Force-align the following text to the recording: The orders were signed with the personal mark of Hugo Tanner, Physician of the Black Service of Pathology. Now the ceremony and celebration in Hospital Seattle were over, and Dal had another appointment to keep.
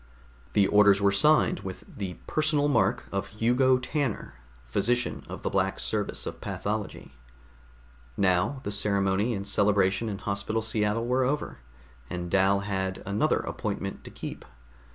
The 0.53 0.65
orders 0.65 0.99
were 0.99 1.11
signed 1.11 1.59
with 1.59 1.83
the 1.87 2.15
personal 2.25 2.67
mark 2.67 3.03
of 3.11 3.27
Hugo 3.27 3.77
Tanner, 3.77 4.33
Physician 4.65 5.23
of 5.29 5.43
the 5.43 5.49
Black 5.51 5.79
Service 5.79 6.25
of 6.25 6.41
Pathology. 6.41 7.13
Now 8.17 8.61
the 8.63 8.71
ceremony 8.71 9.35
and 9.35 9.47
celebration 9.47 10.09
in 10.09 10.17
Hospital 10.17 10.63
Seattle 10.63 11.05
were 11.05 11.23
over, 11.23 11.59
and 12.09 12.31
Dal 12.31 12.61
had 12.61 13.03
another 13.05 13.41
appointment 13.41 14.03
to 14.05 14.09
keep. 14.09 14.43